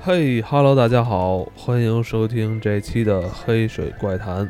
[0.00, 4.46] 嘿哈喽，大家好，欢迎收听这期的《黑水怪谈》，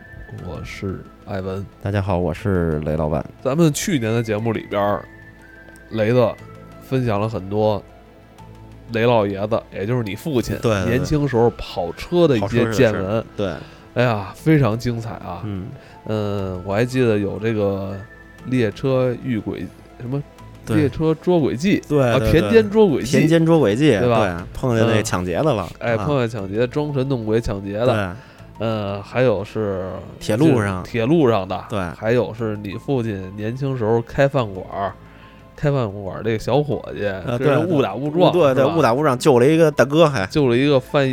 [0.47, 1.65] 我是艾文。
[1.83, 3.25] 大家好，我是雷老板。
[3.43, 5.03] 咱们去年的节目里边儿，
[5.91, 6.31] 雷子
[6.83, 7.83] 分享了很多
[8.93, 13.25] 雷老爷子，也就是你父亲对年轻时候跑车的一些见闻。
[13.35, 13.55] 对，
[13.95, 15.41] 哎呀，非常精彩啊！
[15.45, 15.69] 嗯，
[16.07, 17.97] 嗯，我还记得有这个
[18.45, 19.67] 列车遇鬼
[19.99, 20.23] 什么
[20.75, 24.47] 列车捉鬼记，啊，对田间捉鬼记，田间捉鬼记，对吧？
[24.53, 25.05] 碰见那嗯。
[25.05, 26.05] 抢劫的了，哎，啊。
[26.05, 28.67] 碰见抢劫、装神弄鬼抢劫的，对。
[28.67, 30.83] 呃，还有是铁路上。
[30.83, 31.79] 铁路上的，对。
[31.97, 34.93] 还有是你父亲年轻时候开饭馆儿，
[35.55, 40.27] 开饭馆儿这个小伙计，呃对误打误撞，对对，误打误撞救了一个大哥，还。
[40.27, 41.05] 救了一个犯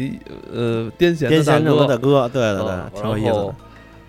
[0.51, 3.55] 呃癫痫癫痫症的的大哥，对对嗯对，挺有意思的，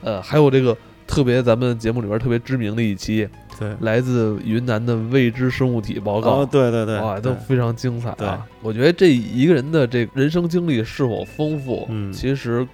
[0.02, 0.74] 呃，还有这个
[1.06, 3.28] 特别咱们节目里边特别知名的一期，
[3.58, 6.42] 对，来自云南的未知生物体报告。
[6.42, 8.46] 哦，对对对，哇，都非常精彩对啊！
[8.62, 12.66] 我觉得这一个人的这人生经历是否丰富，嗯其实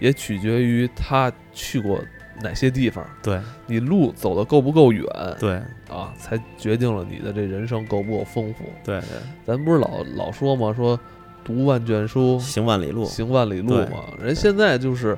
[0.00, 2.00] 也取决于他去过
[2.42, 5.04] 哪些地方，对你路走得够不够远
[5.38, 5.54] 对
[5.88, 8.64] 啊，才决定了你的这人生够不够丰富。
[8.84, 9.08] 对对，
[9.44, 10.72] 咱不是老老说吗？
[10.76, 10.98] 说
[11.44, 14.04] 读万卷书，行万里路，行万里路嘛。
[14.20, 15.16] 人现在就是，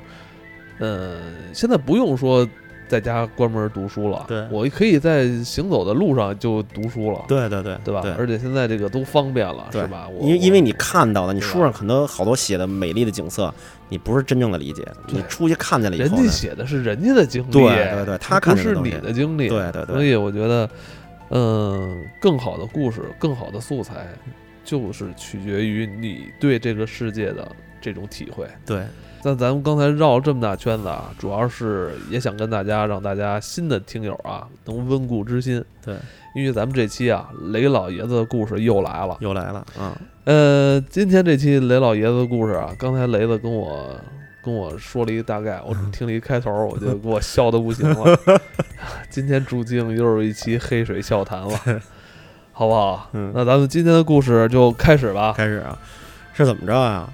[0.77, 1.19] 呃，
[1.51, 2.47] 现在不用说
[2.89, 4.45] 在家关门读书了，对。
[4.49, 8.01] 我可以在行走的路上就读书了，对对对对吧？
[8.01, 8.11] 对。
[8.13, 10.07] 而且现在这个都方便了，是吧？
[10.19, 13.53] 因为因为你看到的，你书上很多好多写的美丽的景色，
[13.87, 17.61] 你不是真正的理解，你出去看见了以后人家，写的是人家的经历，对
[17.93, 19.95] 对对他看不是你的经历，对对对。
[19.95, 20.69] 所以我觉得，
[21.29, 24.07] 嗯，更好的故事，更好的素材，
[24.65, 27.47] 就是取决于你对这个世界的
[27.81, 28.47] 这种体会。
[28.65, 28.83] 对
[29.21, 35.93] 那咱们刚才绕了这么大圈子啊，主要是也想跟大家，让大家新的听友啊能温故知新，对，
[36.33, 39.17] 因为咱们这期啊，雷老爷子的故事又来了。
[39.19, 43.93] 又来了啊，呃，今天这期雷老爷子的故事啊，刚才雷子跟我
[44.41, 48.17] 跟我说了一个大概，我只听了一开头，我就给我笑的不行了。
[49.11, 51.59] 今天注定又是一期黑水笑谈了，
[52.53, 53.09] 好不好？
[53.11, 55.33] 嗯那咱们今天的故事就开始吧。
[55.35, 55.77] 开始啊，
[56.33, 57.13] 是怎么着啊？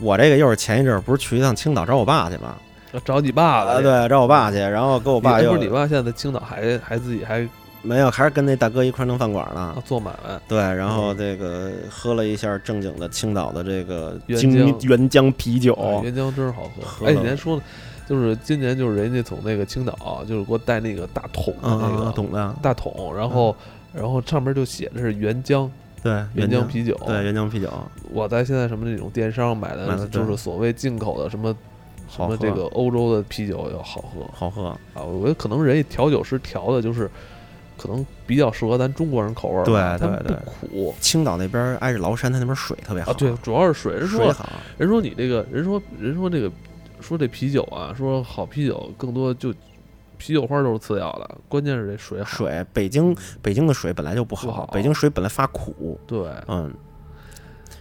[0.00, 2.56] 我这个又是前一阵儿不是去一趟青岛找我爸去吗？
[3.04, 7.46] 找你爸啊，了，对，找我爸去，然后跟我我爸又不是你爸现在在青岛还还自己还
[7.82, 9.82] 没有，还是跟那大哥一块儿弄饭馆呢啊。
[9.84, 14.40] 做买卖，对，然后这个喝了一下正经的青岛的这个原
[14.82, 17.06] 原浆啤酒，哎原浆真是好喝。
[17.06, 17.62] 哎，你还说呢，
[18.08, 23.54] 就是今年就是人家从那个青岛，就是给我带那个大桶的嗯那个嗯嗯，懂的，大桶，然后
[23.92, 25.68] 然后上面就写的是原浆
[26.06, 27.68] 对，原浆浆啤酒，对，原浆啤酒，
[28.12, 31.54] 我在现在什么那种电商买的，就是所谓进口的什么
[32.08, 35.02] 什么这个欧洲的啤酒要好喝好喝，啊。
[35.02, 37.10] 我觉得可能人家调酒师调的就是
[37.76, 43.14] 可能比较适合咱中国人口味儿吧，对它对不苦青岛那边儿挨着崂山，它那边儿水特别好，啊。
[43.18, 43.92] 对，主要是水。
[43.92, 46.50] 人说水好，人说你这个人说人说这个
[47.00, 49.52] 说这啤酒啊，说好啤酒更多就
[50.18, 52.28] 啤酒花都是次要的，关键是这水好。
[52.28, 56.72] 水，北京北京的水本来就不不好北京水本来发苦，对嗯，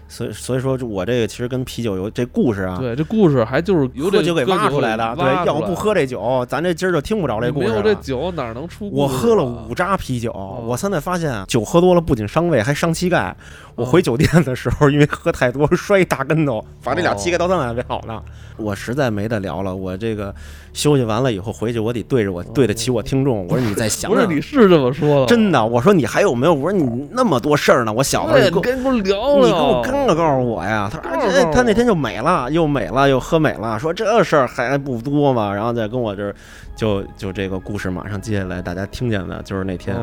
[0.08, 8.92] 所以所以说我这个其实跟啤酒有这故事啊，对，这故事还就是由这喝酒给挖出来的，对，要不喝这酒，咱这今儿就听不着这故事没有这酒哪能出啊？
[8.94, 10.32] 我喝了五扎啤酒，
[10.66, 13.36] 我现在发现啊，酒喝多了不仅伤胃，还伤膝盖。
[13.76, 18.22] 我回酒店的时候，因为喝太多摔一大跟头，把这俩膝盖到现在还没好呢。
[18.58, 20.34] 我实在没得聊了，我这个
[20.72, 23.46] 休息完了以后回去，我得对着我对得起我听众。
[23.48, 26.54] 我说你再想 不是想，你是这么说的，真的，我说你还有没有？
[26.54, 30.90] 我说你那么多事儿呢，我小子对，你给我你跟我聊聊，你给我跟个告诉我呀！
[30.92, 35.54] 他说他那天就美了，又美了，又喝美了，说这事儿还不多嘛？
[35.54, 36.36] 然后再跟我这儿
[36.76, 39.96] 就就这个故事马上接下来大家听见的就是那天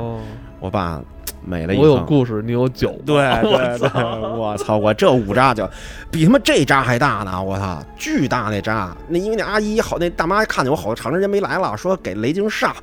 [0.59, 1.01] 我爸
[1.45, 4.77] 美了一我有故事，你有酒，对我，操，我操！
[4.77, 5.69] 我这五扎酒
[6.11, 7.43] 比他妈这扎还大呢！
[7.43, 8.97] 我操，巨大那扎！
[9.09, 12.75] 那因为那阿姨好，那大妈看见我好长时间没来了，说给雷京上，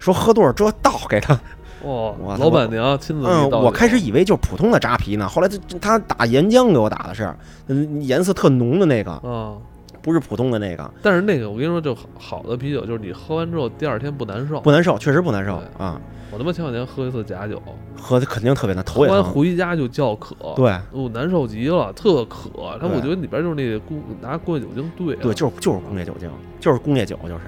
[0.00, 1.38] 说喝多少这倒给他。
[1.82, 7.32] 哇老板娘亲自嗯，我开始以为就是普通的扎啤呢，后来这这他打岩浆给我打的是，
[7.68, 9.54] 嗯，颜色特浓的那个，啊，
[10.02, 14.60] 不是普通的那个，但是那个我跟你说，就好好的啤酒，就是你喝完之后第二天不难受。
[14.60, 17.62] 不难受，确实不难受啊，我他妈前两天喝一次假酒，
[17.96, 19.32] 喝的肯定特别难，头喝完也疼。
[19.32, 22.50] 回家就叫渴，对哦，难受极了，特渴。
[22.80, 26.28] 他我觉得里边就是那个工拿工业酒精兑，对，就是就是工业酒精，
[26.58, 27.40] 就是工业酒，就是。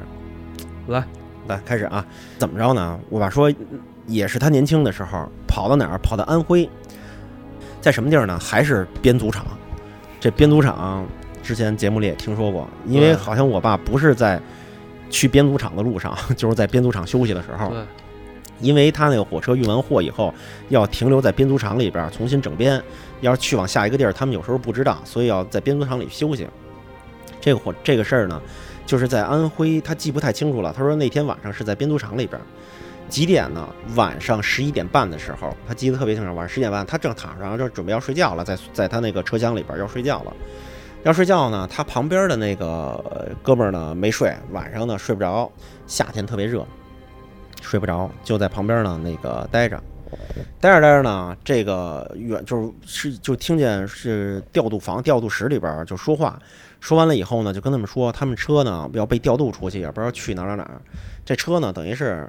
[0.88, 1.04] 来
[1.46, 2.04] 来开始啊，
[2.38, 2.98] 怎么着呢？
[3.10, 3.52] 我把说，
[4.06, 5.98] 也是他年轻的时候跑到哪儿？
[5.98, 6.68] 跑到安徽，
[7.80, 8.38] 在什么地儿呢？
[8.38, 9.46] 还是编组厂。
[10.18, 11.06] 这编组厂
[11.42, 14.40] 之前节目里也听说过，因为好像我爸不是在
[15.08, 17.82] 去编组厂的路上， 就是在编组厂休息的时候，对，
[18.60, 20.34] 因为他那个火车运完货以后
[20.68, 22.82] 要停留在编组厂里边儿重新整编，
[23.22, 26.46] 要是去往下一个地儿，他们有时候不知道，所以要在编组厂里休息。
[27.40, 28.38] 这个火这个事儿呢，
[28.84, 30.70] 就是在安徽，他记不太清楚了。
[30.76, 32.44] 他说那天晚上是在编组厂里边儿，
[33.10, 33.68] 几点呢？
[33.96, 36.34] 晚上十一点半的时候，他记得特别清楚。
[36.34, 40.32] 晚上十点半，他正躺上，就准备要睡觉了，在在他那个车厢里边要睡觉了。
[41.02, 45.50] 要睡觉呢，他旁边的那个哥们儿呢没睡，晚上呢睡不着，
[45.86, 46.66] 夏天特别热，
[47.62, 49.82] 睡不着，就在旁边呢那个待着，
[50.60, 56.38] 待着待着呢，这个远就是是就听见是调度房调度室里边就说话，
[56.80, 60.82] 说完了以后呢，就跟他们说他们车呢要被调度出去，也不知道去哪儿哪哪儿。
[61.24, 62.28] 这车呢等于是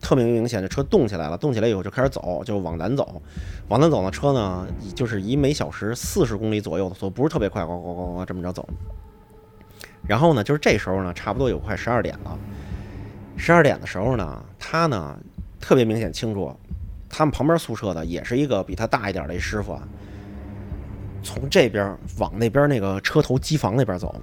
[0.00, 3.20] 特别明显，这车动起来了，动起来以后就开始走，就往南走，
[3.68, 8.66] 往南走呢，车呢就是以每小时四十公里左右的速度，不是特别快，呱呱呱呱这么着走。
[10.06, 12.38] 然后呢，就是这时候呢，差不多有快十二点了。
[13.36, 15.18] 十二点的时候呢，他呢
[15.60, 16.54] 特别明显清楚，
[17.08, 19.86] 他们旁边宿舍的也是一个比他大一点的师傅啊，
[21.22, 24.14] 从这边往那边那个车头机房那边走。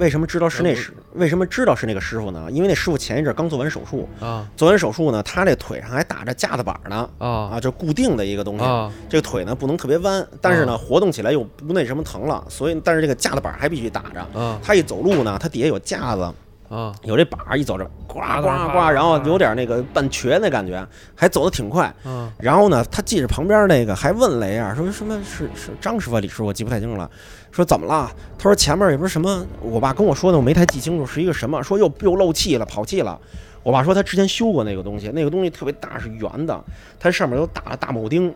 [0.00, 0.92] 为什么知道是那师？
[1.12, 2.48] 为什么知道是那个师傅呢？
[2.50, 8.64] 因为那师傅前一阵刚做完手术，啊做完手术呢，他这腿上还打着架子板呢，啊啊，就固定的一个东西。
[8.64, 14.40] 啊这个腿呢不能特别弯，但是呢活动起来又不那什么疼了，所以但是这个架子板还必须打着。
[14.40, 16.32] 啊他一走路呢，他底下有架子，
[16.70, 20.86] 啊有这把儿，一走着呱呱呱呱，然后有点那个半瘸那感觉，
[21.16, 21.92] 还走得挺快。
[22.04, 27.10] 嗯然后呢，他记着旁边那个还问了一下，说什么是是张师傅、李师傅，我记不太清楚了。
[27.50, 28.08] 说怎么了？
[28.38, 33.20] 他说前面也不是什么，我爸跟我说的，我没太记清楚是一个什么，说又又漏气了，跑气了。
[33.64, 36.64] 我爸说他之前修过那个东西，那个东西特别大，是圆的，
[37.00, 38.32] 它上面都打了大铆钉。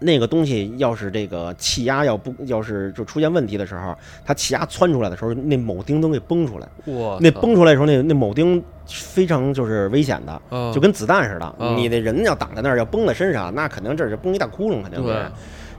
[0.00, 6.68] 那个东西要是这个气压要不要是就出现问题的时候，它气压窜出来的时候，那铆钉都给崩出来。
[6.92, 11.54] 哇那崩出来的时候，那那铆钉非常就是危险的，啊就跟子弹似的。
[11.58, 15.30] 嗯你那人要挡在那儿，要崩在身上，那肯定这是崩一大窟窿，肯定对是。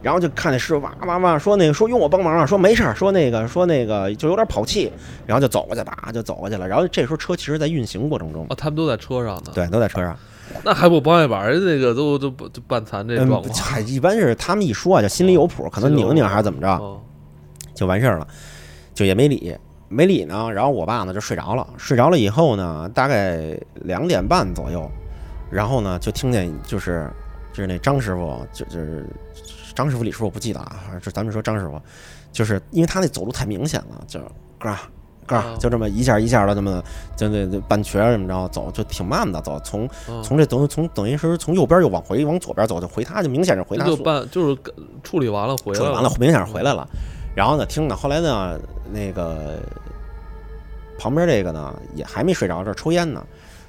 [0.02, 4.92] 然后就看那师傅哇哇哇说那个说用我帮忙啊，说没事儿，说那个说那个就有点跑气，
[5.26, 6.68] 然后就走过去，吧就走过去了。
[6.68, 10.16] 然后这时候车其实在运行过程中，啊，他们都在车上呢，对，都在车上。
[10.64, 17.00] 那还不帮一把，人那个都都不就半残这嗯状，况，嗨，一般是他们一说啊，就心里有谱，可能拧拧还是怎么着，哦
[17.76, 18.28] 就完事儿了，
[18.94, 19.56] 就也没理，
[19.88, 20.50] 没理呢。
[20.52, 24.90] 然后我爸呢就睡着了，睡着了以后呢，大概两点半左右，
[25.52, 27.08] 然后呢就听见就是
[27.54, 29.06] 就是那张师傅，就就是
[29.76, 31.82] 张师傅李师傅我不记得啊，就咱们说张师傅，
[32.32, 34.26] 就是因为他那走路太明显了，就是
[34.60, 34.80] 嘎
[35.26, 36.84] 嘎啊就这么一下一下的这么
[37.16, 44.58] 就那那半瘸儿怎么着走，就挺慢的走，从嗯从这等从等于是从右边又往回往左边走，就回他就明显是回他就宿办就是
[45.04, 46.88] 处理完了回来处理完了，明显是回来了。
[47.36, 48.60] 然后呢，听呢，后来呢，
[48.92, 49.60] 那个
[50.98, 53.24] 旁边这个呢也还没睡着，这儿抽烟呢。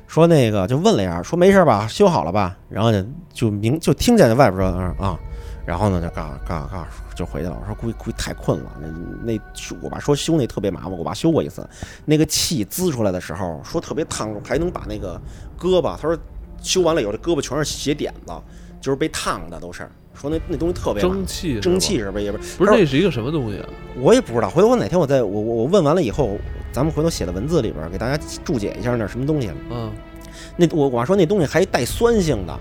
[0.09, 2.57] 说那个就问了一下，说没事吧，修好了吧？
[2.69, 5.19] 然后就就明就听见外边说啊啊，
[5.67, 7.57] 然后呢就嘎嘎嘎就回去了。
[7.61, 9.41] 我说估计估计太困了，那那
[9.81, 11.69] 我爸说修那特别麻烦，我爸修过一次，
[12.05, 15.21] 那个气滋出来的时候说特别烫，还能把那个
[15.59, 16.19] 胳膊，他说
[16.61, 18.33] 修完了以后这胳膊全是血点子，
[18.81, 19.89] 就是被烫的都是。
[20.13, 23.69] 说那那东西特别蒸汽蒸汽是不是也不是不是那是一个什么东西啊？
[23.97, 26.37] 我也不知道，回头我哪天我再我我我问完了以后，
[26.73, 29.51] 咱们回头写的文字里边给大家注解一下那什么东西。
[29.71, 29.91] 嗯
[30.57, 32.59] 那我我爸说那东西还带酸性的，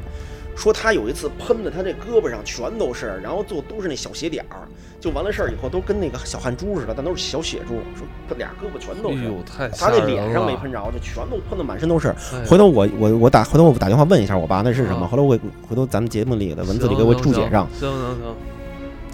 [0.59, 4.67] 说他有一次喷的他这胳膊上全都是，然后就都是那小血点儿，
[4.99, 9.19] 就完了事儿以后都跟那个小汗珠似的，但都是小血珠，说他俩胳膊全都是。
[9.19, 12.09] 哎呦，太他那脸上没喷着，就全都喷的满身都是。
[12.33, 15.39] 哎回头我我我打回头我打电话问一下我爸那是什么，啊回头我
[15.69, 17.65] 回头咱们节目里的文字里给我注解上。
[17.79, 18.35] 行行行，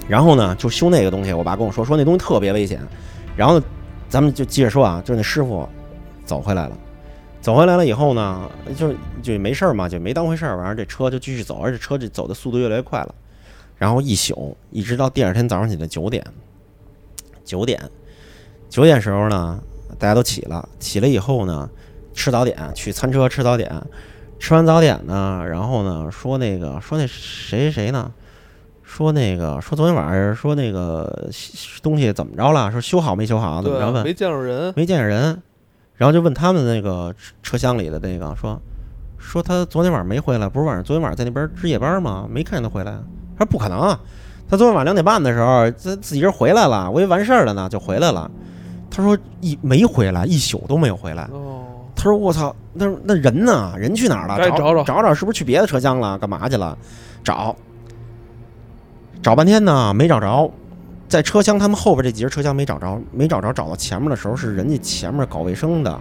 [0.08, 2.82] 然后呢，就修那个东西，我爸跟我说说那东西特别危险。
[3.38, 3.62] 然后
[4.10, 5.70] 咱们就接着说啊，就是那师傅
[6.26, 6.78] 走回来了，
[7.46, 13.14] 走回来了以后呢，就就没事儿嘛，就没当回事儿，完了这车就继续走，而且车这走的速度越来越快了。
[13.78, 16.26] 然后一宿一直到第二天早上起来九点，
[17.44, 17.80] 九点，
[18.68, 19.62] 九点时候呢，
[20.00, 21.70] 大家都起了，起了以后呢，
[22.16, 23.72] 吃早点，去餐车吃早点，
[24.40, 28.12] 吃完早点呢，然后呢说那个说那谁谁谁呢？
[28.82, 31.30] 说那个说昨天晚上说那个
[31.84, 32.72] 东西怎么着了？
[32.72, 33.62] 说修好没修好？
[33.62, 33.94] 怎么着问？
[33.94, 35.40] 对啊没见着人，没见着人，
[35.98, 38.62] 然后就问他们那个车车厢里的那个说
[39.18, 42.28] 说他昨天晚上没回来，不是晚上昨天晚上在那边值夜班吗？
[42.30, 42.92] 没看见他回来。
[43.38, 44.00] 他说不可能啊，
[44.50, 48.30] 他昨天晚上两点半的时候他自己人回来了，我以为完事儿了呢，就回来了。
[48.92, 51.24] 他说一没回来，一宿都没有回来。
[51.32, 53.74] 哦，他说我操，那那人呢？
[53.78, 54.38] 人去哪儿了？
[54.50, 56.18] 找找找找，是不是去别的车厢了？
[56.18, 56.78] 干嘛去了？
[57.24, 57.56] 找
[59.22, 60.50] 找半天呢，没找着。
[61.08, 66.00] 在车厢他们后边这几节车厢没找着，没找着，找到前面的时候是人家前面搞卫生的，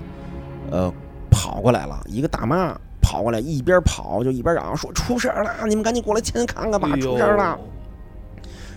[0.71, 0.93] 呃，
[1.31, 7.59] 跑过来了，一个大妈跑过来，一边跑就一边嚷说出事儿了，你们赶紧过来亲眼看看吧，出事儿了。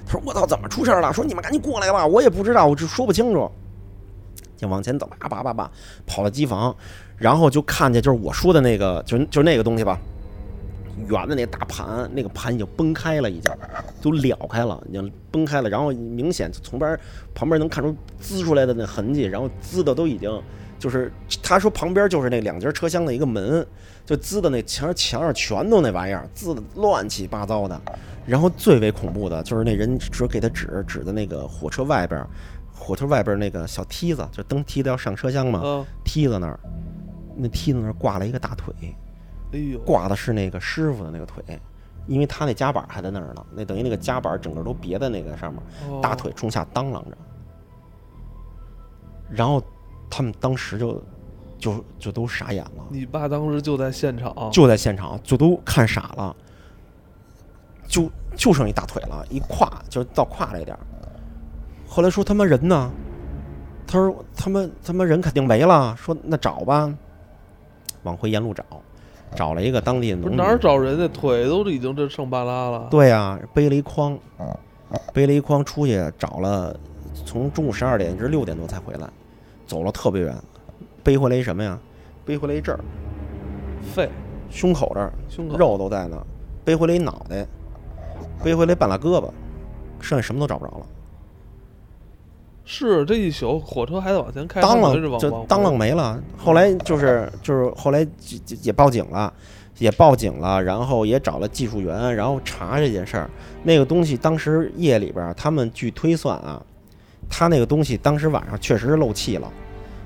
[0.06, 1.12] 他说我操，怎么出事儿了？
[1.12, 3.50] 说你们赶紧过来吧，我也不知道，我这说不清楚。
[4.56, 5.70] 就往前走，叭叭叭叭，
[6.06, 6.76] 跑到机房，
[7.16, 10.00] 然后就看见就是我说的那个，就就那个东西吧，
[11.08, 13.52] 圆的那个大盘，那个盘已经崩开了，已经
[14.02, 17.00] 都了开了，已经崩开了，然后明显从边
[17.36, 20.42] 旁边能看出滋出来的那痕迹，然后滋的都已经
[20.80, 21.12] 就是
[21.42, 23.66] 他说旁边就是那两节车厢的一个门，
[24.06, 27.80] 就滋的那墙墙上全都那玩意儿，滋的乱七八糟的。
[28.26, 32.22] 然后最为恐怖的就是那人只给他指指的那个火车外边，
[32.74, 36.60] 火车外边那个小梯子，就登梯子要上车厢嘛，啊，梯子那儿，
[37.38, 38.74] 那梯子那儿挂了一个大腿，
[39.52, 41.44] 哎呦，挂的是那个师傅的那个腿，
[42.06, 46.00] 因为他那夹板还在那儿呢，那等于那个夹板整个都别在那个上面，哦。
[46.02, 47.18] 大腿冲下当啷着，
[49.30, 49.62] 然后
[50.10, 51.04] 他们当时就
[51.58, 56.36] 就就都傻眼了，你爸当时就在现场，就在现场就都看傻了，
[57.88, 60.80] 就就剩一大腿了，一胯就到胯这点儿。
[61.88, 62.92] 后来说他妈人呢？
[63.90, 65.96] 他说他妈他妈人肯定没了。
[65.96, 66.94] 说那找吧，
[68.04, 68.66] 往回沿路找，
[69.36, 70.38] 找了一个当地的农民。
[70.38, 74.18] 哪儿找人家腿都已经这剩半拉了，对呀、背了一筐，
[75.14, 76.76] 背了一筐出去找了，
[77.26, 79.08] 从中午十二点一直六点多才回来，
[79.66, 80.36] 走了特别远，
[81.04, 81.78] 背回来一什么呀？
[82.26, 82.80] 背回来一这儿，
[83.94, 84.10] 肺、
[84.50, 86.18] 胸口这儿胸口，肉都在那，
[86.66, 87.46] 背回来一脑袋，
[88.44, 89.30] 背回来半拉胳膊，
[90.02, 90.86] 剩下什么都找不着了。
[92.70, 96.22] 是这一宿火车还得往前开，当啷就当啷没了。
[96.38, 98.06] 后来就是就是后来
[98.62, 99.34] 也报警了，
[99.78, 103.30] 也报警了，然后也找了技术员，然后查这件事儿。
[103.64, 106.62] 那个东西当时夜里边儿，他们据推算啊，
[107.30, 109.50] 他那个东西当时晚上确实是漏气了，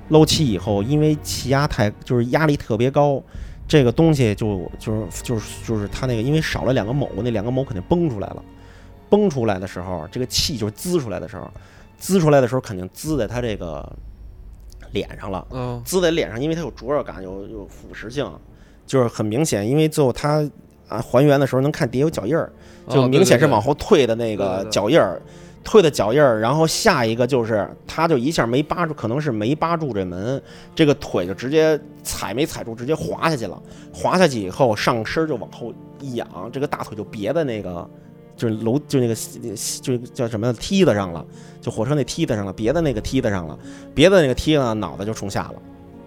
[0.10, 3.22] 漏气以后，因为气压太就是压力特别高。
[3.68, 8.44] 这个东西就就是就是就是它那个，因为少了两个某，那两个某肯定崩出来了。
[9.10, 11.50] 崩出来的时候，这个气就是滋出来的时候，
[12.02, 13.88] 滋出来的时候肯定滋在他这个
[14.92, 15.48] 脸上了。
[15.52, 18.28] 嗯，滋在脸上，因为它有灼热感，有有腐蚀性，
[18.88, 19.66] 就是很明显。
[19.70, 20.44] 因为最后它
[20.90, 22.52] 啊还原的时候能看底下有脚印儿，
[22.90, 25.22] 就哦明显是往后退的那个脚印儿，
[25.64, 26.40] 退的脚印儿。
[26.40, 30.42] 然后下一个就是他就一下没扒住，可能是没扒住这门，
[30.74, 33.62] 这个腿就直接踩没踩住，直接滑下去了。
[33.94, 37.88] 滑下去以后，上身就往后一仰，这个大腿就别在那个。
[38.42, 39.14] 就是楼，就那个，
[39.82, 41.24] 就叫什么梯子上了，
[41.62, 43.56] 就火车那梯子上了，别的那个梯子上了，
[43.94, 45.54] 别的那个梯子呢，脑袋就冲下了。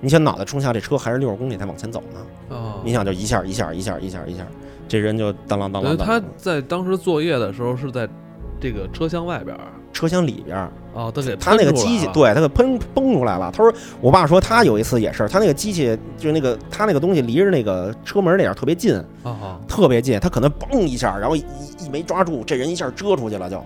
[0.00, 2.20] 你想脑袋冲下，这车还是六十公里才往前走呢。
[2.48, 4.44] 哦，你想就一下一下一下一下一下，
[4.88, 5.84] 这人就当啷当啷当啷。
[5.84, 8.08] 等于他在当时作业的时候是在
[8.60, 13.50] 这个车厢外边儿车厢里边儿，啊，他给他那个机器，对他给喷崩出来了。
[13.50, 13.72] 他说，
[14.02, 21.42] 我爸说他有一次也是，他那个机器就是那个他那个东西离着那个车门那点儿特别近，啊，特别近，他可能嘣一下，然后一
[21.78, 23.58] 一没抓住，这人一下遮出去了就。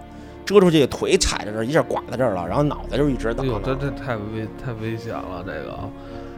[0.44, 5.78] 遮出去，腿踩在这儿，一下挂在这儿了，然后脑袋就一直哎这这太危太危险了，这个，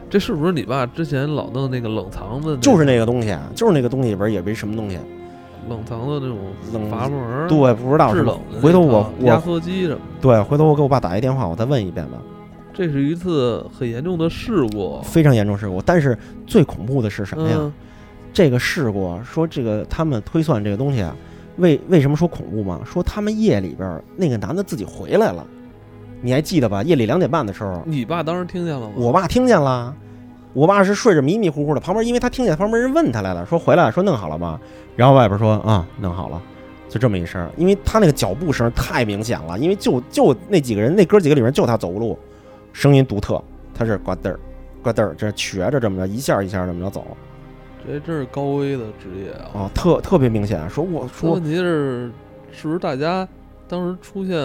[0.09, 2.57] 这是不是你爸之前老弄那个冷藏的？
[2.57, 4.99] 就是那个东西，就是那个东西里边也没什么东西。
[5.69, 6.37] 冷藏的那种
[6.73, 10.01] 冷阀门儿，对，不知道制是冷的回头我套压缩机什么的。
[10.21, 12.17] 对，回头我给我爸打一电话，我再问一遍吧。
[12.73, 17.55] 这是一次很严重的事故，非常严重事故，但是最恐怖的是什么呀？
[17.59, 17.73] 嗯
[18.33, 21.13] 这个事故说这个他们推算这个东西啊，
[21.57, 22.79] 为为什么说恐怖吗？
[22.85, 25.45] 说他们夜里边儿那个男的自己回来了，
[26.21, 26.81] 你还记得吧？
[26.81, 28.93] 夜里两点半的时候，你爸当时听见了吗？
[28.95, 29.93] 我爸听见了，
[30.53, 34.57] 我爸是睡着迷迷糊糊的，旁边因为他听见旁边人问他来了，说回来了，说弄好了吗？
[35.01, 36.39] 然后外边说啊、弄好了，
[36.87, 42.15] 就这么一声，因为他那个脚步声太明显了，因为就就那几个人，那哥几个里面就他走路，
[42.71, 43.43] 声音独特，
[43.73, 44.39] 他是呱嘚儿
[44.83, 47.03] 呱嘚儿，这瘸着这么着一下一下这么着走
[47.83, 49.61] 这真是高危的职业啊！
[49.61, 52.11] 啊，特特别明显，说我说说问题是，
[52.51, 53.27] 是不是大家
[53.67, 54.37] 当时出现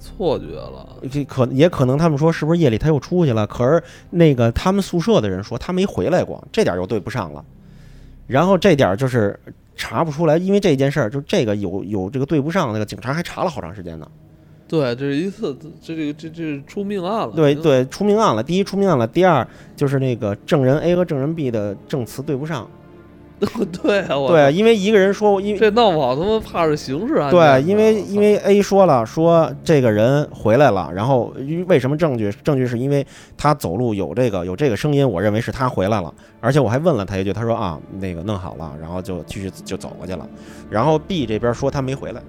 [0.00, 0.88] 错觉了？
[1.08, 3.46] 这可也可能他们说是不是夜里他又出去了？
[3.46, 3.80] 可是
[4.10, 7.44] 那个他们宿舍的人说他没回来过，这点又对不上了。
[8.26, 9.38] 然后这点儿就是
[9.76, 14.08] 查不出来，因为这件事儿就这个有有这个对不上，那个警察还查了好长时间呢。
[14.66, 17.32] 对，这是一次，这这个这这出命案了。
[17.36, 18.42] 对，对，出命案了。
[18.42, 22.68] 第一出命案了，第二就是那个证人 A 和证人 B 的证词对不上。
[23.82, 32.32] 对啊，我对，操因为一个人说，因为这闹不好他妈怕是刑事案件对，因为因为 A 说了，说这个人回来了，然后因为为什么证据？
[32.42, 40.26] 证据是因为他走路有这个有这个声音，我认为是他回来了，而且我还问了他一句，他说啊，那个弄好了，然后就继续就走过去了。
[40.70, 42.22] 然后 B 这边说他没回来，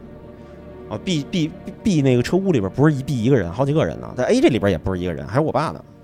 [0.89, 1.51] 啊，B B
[1.83, 5.94] B 那个车屋里边不是一 B 一个人，好几个人呢，在 A 这里边也不是一个人，还有我爸呢，啊。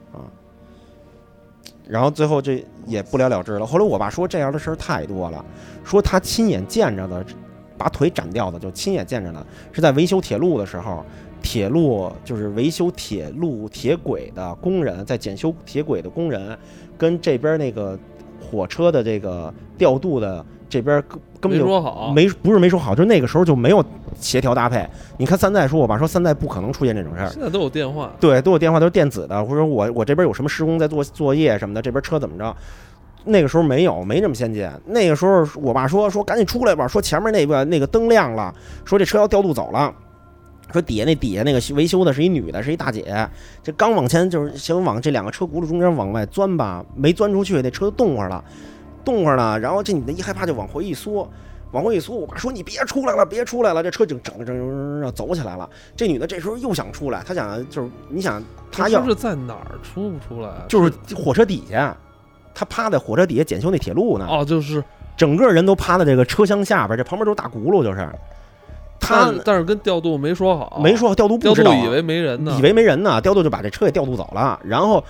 [1.92, 3.66] 然后最后这也不了了之了。
[3.66, 5.44] 后来我爸说这样的事儿太多了，
[5.84, 7.26] 说他亲眼见着的，
[7.78, 11.04] 把腿斩掉的，就亲眼见着的，是在维修铁路的时候，
[11.42, 16.58] 铁路就是维修铁路铁轨的工人，在检修铁轨的工人，
[16.98, 18.00] 跟这边那个
[18.52, 23.84] 火车的这个调度的这边根根本就说好，没不是没说好，就是那个时候就没有
[24.20, 24.86] 协调搭配。
[25.18, 27.30] 你看三代说，我爸说三代不可能出现这种事儿。
[27.30, 32.56] 现在都有电话，对，都有电话都是电子的，或者我我这边有什么施工在做作业什么的，这边车怎么着？
[33.24, 34.70] 那个时候没有，没这么先进。
[34.86, 38.54] 那个时候我爸说说赶紧出来吧，说前面那个那个灯亮了，
[38.84, 39.94] 说这车要调度走了。
[40.72, 43.30] 说底下那底下那个维修的是一女的，是一大姐，
[43.62, 48.44] 这刚往前就是想往这两个车轱辘中间往外钻吧，没钻出去，那车就动会儿了，
[49.04, 51.30] 动会儿呢，然后这女的一害怕就往回一缩，
[51.72, 55.70] 往回一缩，我爸说你别出来了，别出来了，这车就整整整整走起来了。
[55.96, 60.50] 这女的这时候又想出来，她想就是你想她要是在哪儿出不出来？
[60.68, 61.96] 就是火车底下，
[62.54, 64.84] 她趴在火车底下检修那铁路呢，哦，就是
[65.16, 68.10] 整个人都趴在这个车厢下边，这旁边都是大轱辘，就是
[69.02, 74.58] 她但但是跟调度没说好，没说好调度调不知道啊，度以为没人呢，以为没人呢，调度就把这车给调度走了。
[74.64, 75.04] 然后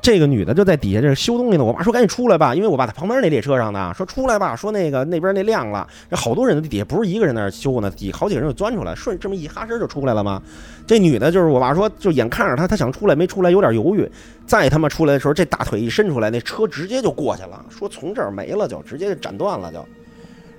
[0.00, 1.64] 这个女的就在底下这修东西呢。
[1.64, 10.40] 我爸说赶紧出来吧，因为我爸在旁边那列车上呢，说出来吧，说那个那边那亮了，这好多人在底下不是一个人在那儿修呢，底好几个人就钻出来，顺这么一哈身就出来了嘛。
[10.86, 14.10] 这女的就是我爸说，就眼看着她，她想出来没出来，有点犹豫。
[14.46, 19.84] 再他妈出来的时候，这大腿一伸出来，那车直接就过去了，说从这儿没了就直接就斩断了就。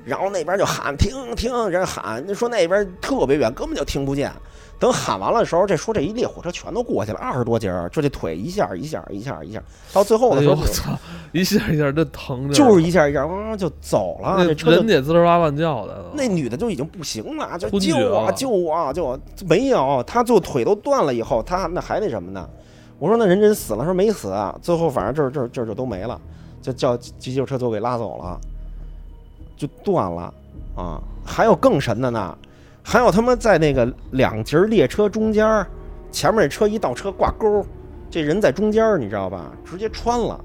[0.06, 4.32] 然后那边就喊停停，人喊说那边特别远，根本就听不见。
[4.80, 10.92] 等喊完了的时候，这说这一列火车全都过去了，二十多节儿，就这腿一下一下一下一下，到最后哎的时候呦我操，
[11.32, 22.46] 一下一下这疼着，就是一下一下哇就走了，那这车就人家滋儿哇乱叫的，那女的就已经不行了，就救我救我救我，没有，她最后腿都断了以后，她那还那什么呢？
[23.00, 26.20] 我说那人真死了，说没死，啊最后反正这儿这儿这儿就都没了，
[26.62, 28.38] 就叫急救车就给拉走了，
[29.66, 30.34] 就断了
[30.76, 31.02] 啊！
[31.24, 32.38] 还有更神的呢，
[32.84, 35.66] 还有他妈在那个两节列车中间儿，
[36.12, 37.66] 前面那车一倒车挂钩儿，
[38.10, 39.54] 这人在中间儿，你知道吧？
[39.64, 40.38] 直接穿了。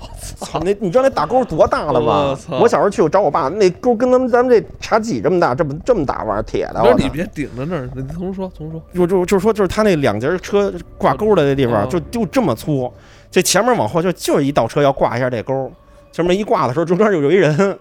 [0.00, 0.60] 我操！
[0.64, 2.68] 那你知道那大钩多大了吗我？
[2.68, 6.82] 小时候去我找我爸，那钩跟咱们咱们这茶几这么大，这么这么大玩意儿铁的。
[6.82, 12.92] 不是你别顶着那儿，你重说重说，就就就是说，就是他那两节车挂钩的那地方，哦就就这么粗，
[13.30, 15.70] 这前面往后就就是一倒车要挂一下这钩，
[16.14, 17.76] 这么一挂的时候，中间就有一人，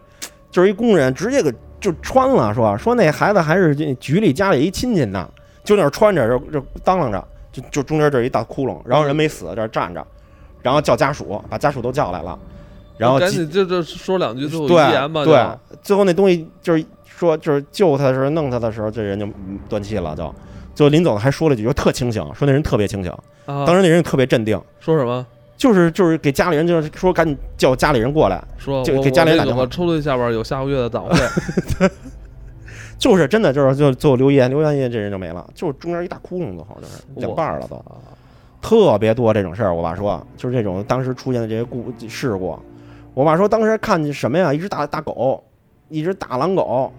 [0.50, 5.30] 就是一工人，直接给就穿了，说说那孩子还是局里家里一亲戚呢，
[5.64, 10.04] 就那儿穿着，就就当啷着，就就中间这一大窟窿，然后人没死，这儿站着，
[10.64, 12.40] 然后叫家属，把家属都叫来了，
[12.98, 20.34] 然后赶紧就就说两句最后遗对言吧，对，最后那东西就是说就是救他的时候弄他的时候，这人就嗯断气了，就
[20.74, 23.12] 就临走还说了几句，特清醒，说那人特别清醒。
[23.46, 25.24] 啊，当时那人也特别镇定，说什么？
[25.56, 31.18] 就是就是给家里人就是说赶紧叫家里人过来，就给说我我家里人打电话抽屉下边有下个月的早会，
[32.98, 37.86] 就是真的就是就最后留言留完言这人就没了，就是中间一大窟窿都好像是两半儿了都，啊
[38.62, 39.74] 特别多这种事儿。
[39.74, 42.58] 我爸说就是这种当时出现的这些故事故，
[43.14, 45.44] 我爸说当时看见什么呀，一只大大狗，
[45.90, 46.92] 一只大狼狗，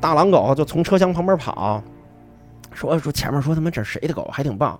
[0.00, 1.82] 大狼狗就从车厢旁边跑，
[2.72, 4.78] 说说前面说他妈这是谁的狗，还挺棒，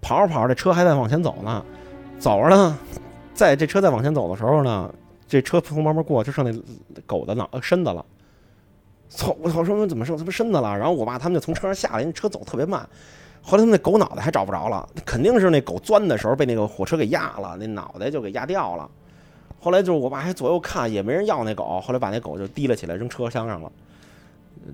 [0.00, 1.62] 跑着跑着这车还在往前走呢，
[2.18, 2.78] 走着呢，
[3.34, 4.92] 在这车在往前走的时候呢，
[5.28, 8.04] 这车从旁边过，就剩那狗的脑呃身子了。
[9.08, 9.36] 操！
[9.40, 9.64] 我操！
[9.64, 10.76] 说怎么剩他妈身子了？
[10.76, 12.80] 然后我爸他们就从车上下来，因为车走特别慢。
[13.40, 18.90] 后来他们那狗脑袋还找不着了，肯定是那狗钻的时候被那个火车给压了，那脑袋就给压掉了。
[19.60, 23.70] 后来就是我爸还左右看，也没人要那狗，后来把那狗就提了起来扔车厢上了，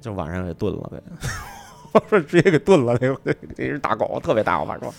[0.01, 1.03] 就晚上给炖了呗。
[1.93, 3.21] 我说直接给炖了，那个
[3.57, 4.93] 那只大狗特别大，我爸说，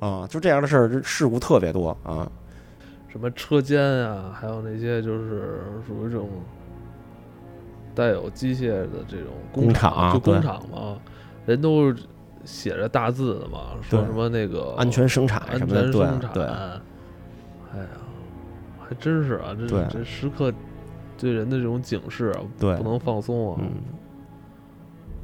[0.00, 2.30] 啊，就这样的事儿，事故特别多啊。
[3.08, 6.28] 什么车间啊，还有那些就是属于这种
[7.94, 10.98] 带有机械的这种工厂，厂就工厂嘛，
[11.46, 11.92] 人都
[12.44, 17.88] 写着大字的嘛，说什么那个安全生产安什么的，对全生产，对，哎呀，
[18.78, 20.52] 还真是啊，这这时刻
[21.16, 23.72] 对人的这种警示啊，对不能放松啊，嗯，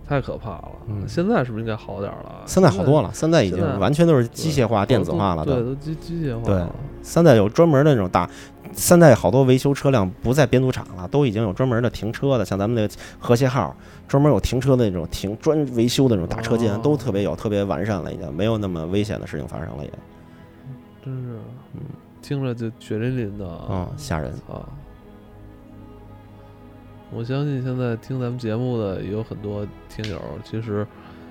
[0.08, 0.68] 太可怕了。
[0.88, 2.42] 嗯现在是不是应该好点儿了？
[2.46, 5.74] 现在好多了，现在已经完全都是机械化、电子化了，对，都。
[5.76, 6.74] 机机械化对了。
[7.02, 8.28] 现在有专门的那种大，
[8.72, 13.74] 现在好多维修车辆不在编组厂了，都已经有专门的停车的，像咱们那个和谐号，
[14.08, 19.90] 专门有停车的那种停专维修的那种大车间，哦都特别有，特别完善了，已经没有那么危险的事情发生了，也
[21.04, 21.38] 真是，
[21.74, 21.80] 嗯
[22.22, 23.88] 听着就血淋淋的嗯啊！
[23.98, 24.30] 吓人。
[24.48, 24.64] 啊！
[27.14, 30.86] 我相信现在听咱们节目的也有很多听友，其实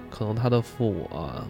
[0.10, 1.46] 可能他的父母啊，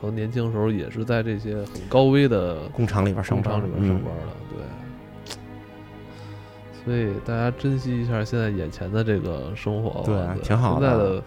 [0.00, 4.22] 可可能年轻时候也是在这些很高危的工厂里边上班，工厂里边上嗯班的，
[4.54, 4.62] 对。
[6.84, 11.22] 所以大家珍惜一下现在眼前的这个生活吧，对对挺好的现在的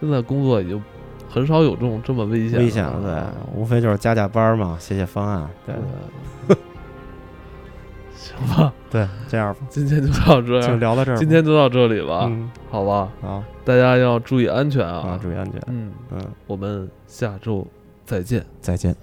[0.00, 0.80] 现在工作已经
[1.28, 5.74] 很少有这种这么危险的危险了，对，无非就是加加班嘛，写写方案，对。
[6.46, 6.56] 对。
[8.14, 11.16] 行吧，对，这样吧，今天就到这就，聊到这儿。
[11.16, 13.42] 今天就到这里吧，嗯，好吧，好。
[13.64, 17.66] 大家要注意安全啊，啊，注意安全，嗯，嗯，我们下周
[18.04, 18.44] 再见。
[18.60, 18.94] 再见。